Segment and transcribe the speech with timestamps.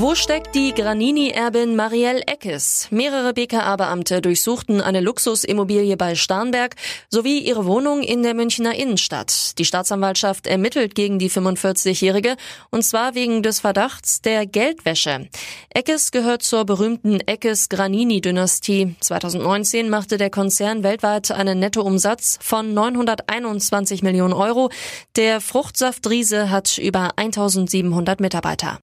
[0.00, 2.88] Wo steckt die Granini-Erbin Marielle Eckes?
[2.90, 6.74] Mehrere BKA-Beamte durchsuchten eine Luxusimmobilie bei Starnberg
[7.10, 9.58] sowie ihre Wohnung in der Münchner Innenstadt.
[9.58, 12.36] Die Staatsanwaltschaft ermittelt gegen die 45-Jährige
[12.70, 15.28] und zwar wegen des Verdachts der Geldwäsche.
[15.68, 18.96] Eckes gehört zur berühmten Eckes-Granini-Dynastie.
[19.00, 24.70] 2019 machte der Konzern weltweit einen Nettoumsatz von 921 Millionen Euro.
[25.16, 28.78] Der Fruchtsaftriese hat über 1700 Mitarbeiter.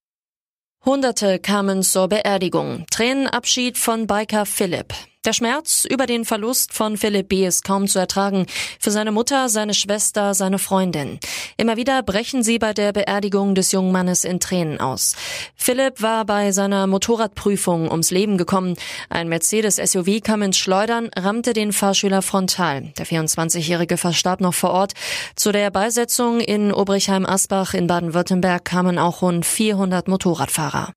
[0.88, 2.86] Hunderte kamen zur Beerdigung.
[2.90, 4.94] Tränenabschied von Biker Philipp.
[5.28, 7.46] Der Schmerz über den Verlust von Philipp B.
[7.46, 8.46] ist kaum zu ertragen.
[8.80, 11.20] Für seine Mutter, seine Schwester, seine Freundin.
[11.58, 15.18] Immer wieder brechen sie bei der Beerdigung des jungen Mannes in Tränen aus.
[15.58, 18.78] Philipp war bei seiner Motorradprüfung ums Leben gekommen.
[19.10, 22.94] Ein Mercedes-SUV kam ins Schleudern, rammte den Fahrschüler frontal.
[22.98, 24.94] Der 24-Jährige verstarb noch vor Ort.
[25.36, 30.94] Zu der Beisetzung in Obrichheim-Asbach in Baden-Württemberg kamen auch rund 400 Motorradfahrer.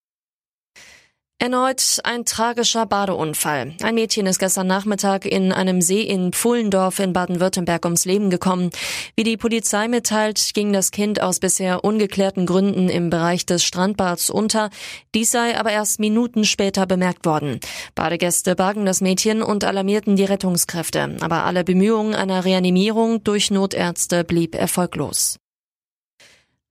[1.42, 3.72] Erneut ein tragischer Badeunfall.
[3.82, 8.68] Ein Mädchen ist gestern Nachmittag in einem See in Pfullendorf in Baden-Württemberg ums Leben gekommen.
[9.16, 14.28] Wie die Polizei mitteilt, ging das Kind aus bisher ungeklärten Gründen im Bereich des Strandbads
[14.28, 14.68] unter.
[15.14, 17.58] Dies sei aber erst Minuten später bemerkt worden.
[17.94, 21.16] Badegäste bargen das Mädchen und alarmierten die Rettungskräfte.
[21.20, 25.38] Aber alle Bemühungen einer Reanimierung durch Notärzte blieb erfolglos.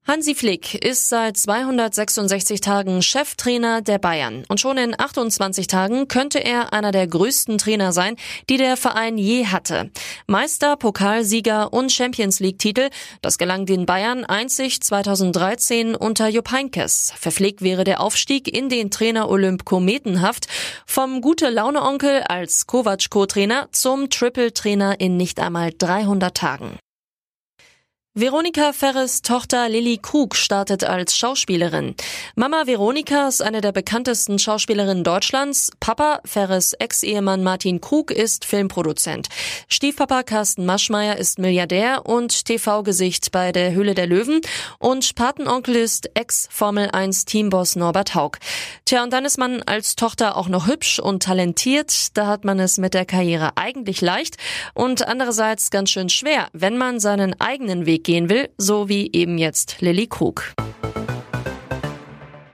[0.10, 6.40] Hansi Flick ist seit 266 Tagen Cheftrainer der Bayern und schon in 28 Tagen könnte
[6.40, 8.16] er einer der größten Trainer sein,
[8.50, 9.92] die der Verein je hatte.
[10.26, 12.90] Meister, Pokalsieger und Champions League Titel,
[13.22, 17.14] das gelang den Bayern einzig 2013 unter Jupp Heynckes.
[17.16, 20.48] Für Flick wäre der Aufstieg in den Trainer Olymp kometenhaft
[20.88, 26.80] vom gute Laune Onkel als Kovac Co-Trainer zum Triple Trainer in nicht einmal 300 Tagen.
[28.16, 31.94] Veronika Ferres Tochter Lilly Krug startet als Schauspielerin.
[32.36, 35.70] Mama Veronika ist eine der bekanntesten Schauspielerinnen Deutschlands.
[35.80, 39.30] Papa Ferres Ex-Ehemann Martin Krug ist Filmproduzent.
[39.68, 44.42] Stiefpapa Carsten Maschmeyer ist Milliardär und TV-Gesicht bei der Höhle der Löwen.
[44.80, 48.40] Und Patenonkel ist Ex-Formel 1 Teamboss Norbert Haug.
[48.90, 52.18] Tja, und dann ist man als Tochter auch noch hübsch und talentiert.
[52.18, 54.38] Da hat man es mit der Karriere eigentlich leicht
[54.74, 59.38] und andererseits ganz schön schwer, wenn man seinen eigenen Weg gehen will, so wie eben
[59.38, 60.56] jetzt Lilly Krug.